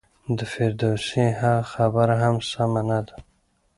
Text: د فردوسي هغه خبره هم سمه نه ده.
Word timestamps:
د 0.37 0.39
فردوسي 0.51 1.25
هغه 1.41 1.63
خبره 1.73 2.15
هم 2.23 2.35
سمه 2.51 2.81
نه 2.89 2.99
ده. 3.07 3.15